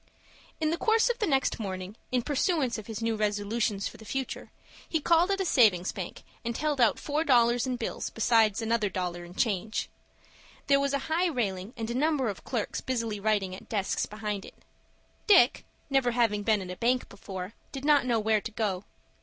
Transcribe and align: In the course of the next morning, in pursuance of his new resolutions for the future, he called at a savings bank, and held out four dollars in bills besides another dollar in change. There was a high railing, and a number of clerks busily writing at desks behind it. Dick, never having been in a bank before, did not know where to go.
In 0.59 0.71
the 0.71 0.79
course 0.79 1.11
of 1.11 1.19
the 1.19 1.27
next 1.27 1.59
morning, 1.59 1.95
in 2.11 2.23
pursuance 2.23 2.79
of 2.79 2.87
his 2.87 3.03
new 3.03 3.15
resolutions 3.15 3.87
for 3.87 3.97
the 3.97 4.03
future, 4.03 4.49
he 4.89 4.99
called 4.99 5.29
at 5.29 5.39
a 5.39 5.45
savings 5.45 5.91
bank, 5.91 6.23
and 6.43 6.57
held 6.57 6.81
out 6.81 6.97
four 6.97 7.23
dollars 7.23 7.67
in 7.67 7.75
bills 7.75 8.09
besides 8.09 8.63
another 8.63 8.89
dollar 8.89 9.23
in 9.23 9.35
change. 9.35 9.89
There 10.65 10.79
was 10.79 10.95
a 10.95 11.05
high 11.07 11.27
railing, 11.27 11.75
and 11.77 11.87
a 11.91 11.93
number 11.93 12.29
of 12.29 12.43
clerks 12.43 12.81
busily 12.81 13.19
writing 13.19 13.53
at 13.55 13.69
desks 13.69 14.07
behind 14.07 14.43
it. 14.43 14.55
Dick, 15.27 15.65
never 15.87 16.09
having 16.13 16.41
been 16.41 16.63
in 16.63 16.71
a 16.71 16.75
bank 16.77 17.07
before, 17.07 17.53
did 17.71 17.85
not 17.85 18.03
know 18.07 18.19
where 18.19 18.41
to 18.41 18.51
go. 18.51 18.83